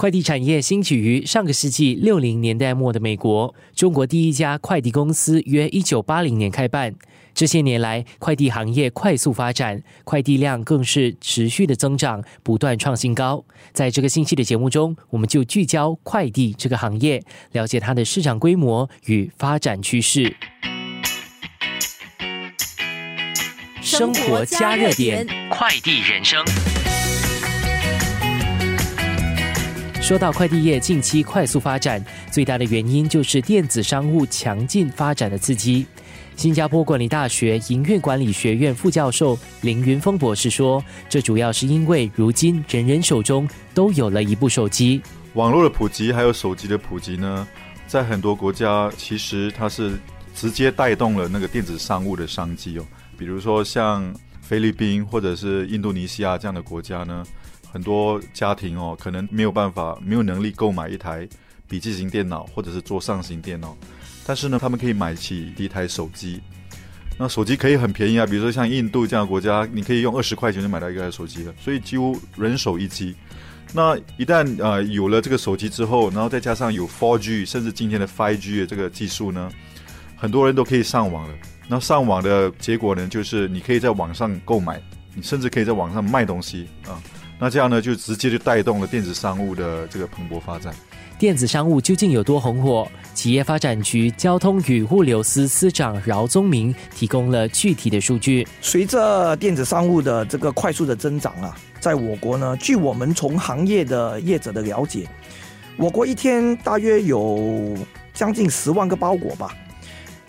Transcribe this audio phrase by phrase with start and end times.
[0.00, 6.94] 快递产业兴起于上个世纪六零年代末的美国，中国第一家快递公司约一九八零年开办。
[7.34, 13.44] 这些年来，快递行业快速发展，快递量更是持续的增长，不断创新高。
[13.74, 17.22] 在这个星期的节目中，我们就聚焦快递这个行业，
[17.52, 20.34] 了解它的市场规模与发展趋势。
[23.82, 26.42] 生活加热点，快递人生。
[30.10, 35.86] 说到快递业近期快速发展，最大的原因就是电子商务强劲发展的刺激。
[36.34, 45.00] 新加坡管理大学营运管理学院副教授林云峰博士说：“这主要是因为如今人人手中都有了一部手机，
[45.34, 47.46] 网络的普及还有手机的普及呢，
[47.86, 49.96] 在很多国家其实它是
[50.34, 52.84] 直接带动了那个电子商务的商机哦。
[53.16, 57.24] 比如说像菲律宾或者是印度尼西亚这样的国家呢。”
[57.72, 61.28] 很多家庭哦，可能没有办法、没有能力购买一台
[61.68, 63.76] 笔记型电脑或者是桌上型电脑，
[64.26, 66.40] 但是呢，他们可以买起一台手机。
[67.18, 73.14] 那手机可以很便宜啊，比如说像印度这样的国家，你可以用二十块钱就买到一台手机了，所以几乎人手一机。
[73.72, 79.48] 那一旦呃有了这个手机之后，然后再加上有 4G 甚至今天的 5G 的这个技术呢，
[80.16, 81.34] 很多人都可以上网了。
[81.68, 84.82] 那上网的结果呢，就是你可以在网上购买，
[85.14, 87.00] 你甚至可以在网上卖东西啊。
[87.40, 90.74] 那这样呢，就直接就带动了电子商务的这个蓬勃发展。
[91.18, 92.86] 电子商务究竟有多红火？
[93.14, 98.46] 企业发展局交通与物流司司长饶宗明提供了具体的数据。
[98.60, 105.08] 随着电子商务的这个快速的增长啊，在我国呢，据我们从行业的业者的了解，
[105.76, 107.74] 我国一天大约有
[108.14, 109.54] 将近十万个包裹吧。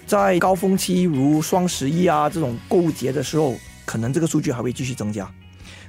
[0.05, 5.29] 在高峰期如双十一啊这种购物节的时候，可能这个数据还会继续增加。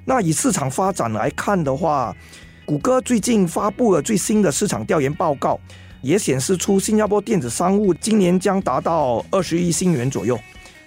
[0.05, 2.15] 那以市场发展来看的话，
[2.65, 5.59] 谷歌最近发布了最新的市场调研报告，
[6.01, 10.39] 也显示出新加坡电子商务今年将达到二十亿新元左右。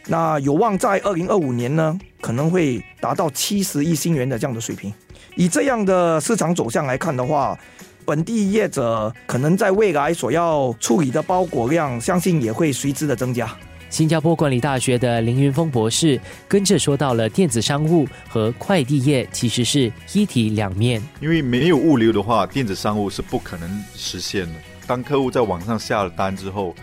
[0.07, 4.93] 那有望在二零二五年呢，可能会达到七十亿新元的这样的水平。
[5.35, 7.57] 以这样的市场走向来看的话，
[8.05, 13.49] 本地业者可能在未来所要处理的包裹量，相信也会随之的增加。
[13.95, 16.19] 新加坡管理大学的林云峰博士
[16.49, 24.53] 跟着说到了电子商务和快递业其实是一体两面，因为没有物流的话，电子商务是不可能实现的。
[24.85, 26.75] 当客户在网上下了单之后，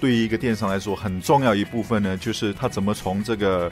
[0.00, 3.68] 对于一个电商来说，很重要一部分呢，就是他怎么从这个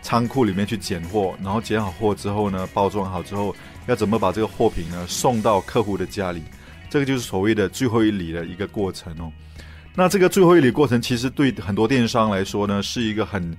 [0.00, 3.54] 仓库里面去拣货，然后拣好货之后呢，包装好之后，
[3.88, 6.42] 要怎么把这个货品呢送到客户的家里，
[6.88, 9.30] 这个就是所谓的最后一里的一个过程哦。
[9.94, 13.56] 那这个最后一里过程，其实对很多电商来说呢，是一个很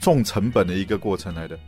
[0.00, 1.58] 重成本的一个过程来的。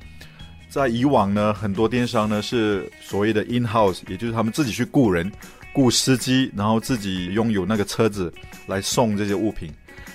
[0.68, 5.30] 在以往呢，很多电商呢是所谓的 in house，也就是他们自己去雇人、
[5.72, 8.32] 雇司机，然后自己拥有那个车子
[8.66, 9.70] 来送这些物品，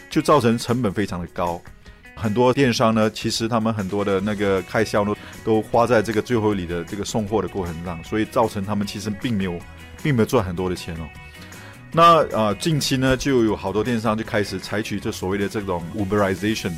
[0.09, 1.61] 就造成成本非常的高。
[2.15, 9.57] 很多电商呢，其实他们很多的那个开销呢，都花在这个最后一里的这个送货的过程上，所以造成他们其实并没有，
[10.03, 11.07] 并没有赚很多的钱哦。
[11.91, 16.71] 那啊，近期呢，就有好多电商就开始采取这所谓的这种 Uberization，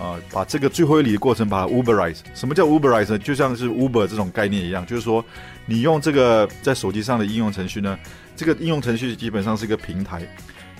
[0.00, 2.20] 啊，把这个最后一里的过程把它 Uberize。
[2.34, 3.18] 什么叫 Uberize 呢？
[3.18, 5.22] 就像是 Uber 这种概念一样，就是说，
[5.66, 7.98] 你用这个在手机上的应用程序呢，
[8.36, 10.22] 这个应用程序基本上是一个平台。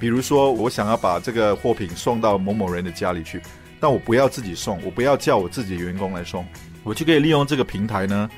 [0.01, 3.39] 比如说，我想要把这个货品送到某某人的家里去，
[3.78, 6.43] 但我不要自己送，我不要叫我自己的员工来送，
[6.84, 8.31] 我就可以利用这个平台呢，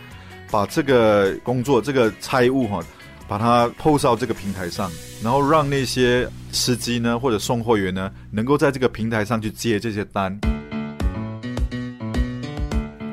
[0.51, 2.83] 把这个工作、这个差务哈。
[3.29, 4.91] 把它 post 到这个平台上，
[5.23, 10.39] 然后让那些司机呢或者送货员呢，能够在这个平台上去接这些单。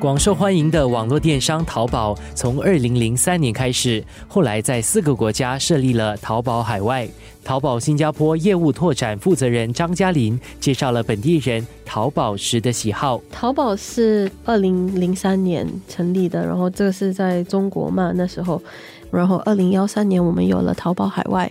[0.00, 7.06] 广受欢迎的网络电商淘宝，从二零零三年开始，后来在四个国家设立了淘宝海外。
[7.44, 13.20] 淘宝新加坡业务拓展负责人张嘉玲介绍了本地人淘宝时的喜好。
[13.30, 18.62] 淘宝是二零零三年成立的，然后这个是在中国嘛，那时候。
[19.10, 21.50] 然后，二零幺三年我们有了淘宝海外。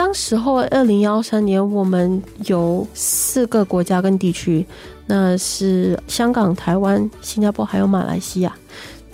[0.00, 4.64] 当时候，二零幺三年我们有四个国家跟地区，
[5.04, 8.50] 那是香港、台湾、新加坡还有马来西亚。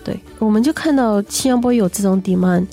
[0.05, 2.65] 对，我们就看到新加坡有这种 demand。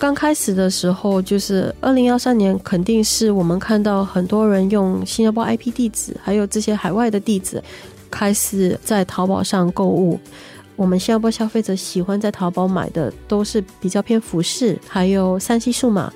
[0.00, 7.62] 刚开始的时候，就是二零幺三年，肯定是我们看到很多人用新加坡 IP 地址，还有这些海外的地址，
[8.10, 10.18] 开始在淘宝上购物。
[10.74, 16.12] 我们新加坡消费者喜欢在淘宝买的都是比较偏服饰，还有三 C 数码，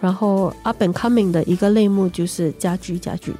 [0.00, 3.32] 然后 up and coming 的一个类目就是家居家具。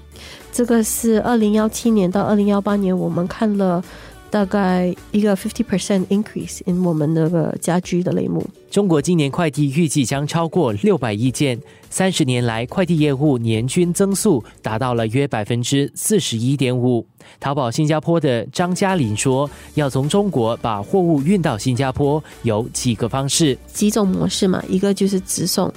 [0.52, 3.84] 这个是二零幺七年到二零幺八年我们看了
[4.30, 8.44] 大概一个 fifty percent increase in 我们那个家居的类目。
[8.70, 11.58] 中国今年快递预计将超过六百亿件，
[11.88, 17.06] 三十年来快递业务年均增速达到了约百分之四十一点五。
[17.40, 25.72] 淘宝新加坡的张嘉林说：“要从中国把货物运到新加坡，有几个方式，几种模式嘛，一个就是直送，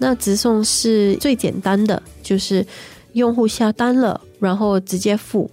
[0.00, 2.66] 那直送是最简单的，就是
[3.12, 5.48] 用户下单了，然后直接付。”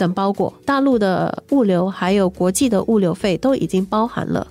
[0.00, 4.46] 等包裹，大陆的物流还有国际的物流费都已经包含了。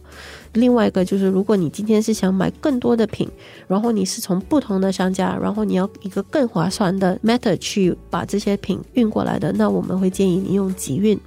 [0.54, 3.28] 另外一个就是，如果你今天是想买更多的品，
[3.68, 11.20] 然后你是从不同的商家，然后你要一个更划算的 method 去把这些品运过来的，那我们会建议你用集运。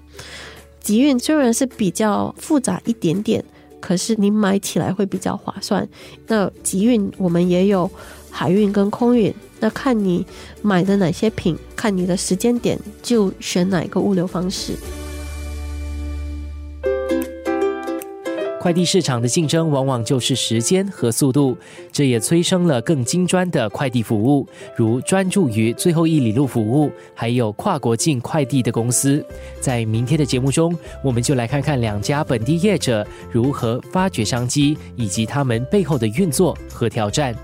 [0.78, 3.44] 集运虽然是比较复杂一点点，
[3.82, 5.86] 可是你买起来会比较划算。
[6.28, 7.90] 那集运我们也有
[8.30, 9.34] 海运跟空运。
[9.60, 10.26] 那看你
[10.62, 14.72] 买的哪些品，看你的时间点，就选哪个物流方式。
[18.62, 21.58] 快递市场的竞争往往就是时间和速度，
[21.90, 29.26] 这也催生了更精专的快递服务，如专注于最后一里路服务，还有跨国境快递的公司。
[29.60, 30.72] 在明天的节目中，
[31.02, 37.34] 我们就来看看两家本地业者如何发掘商机，以及他们背后的运作和挑战。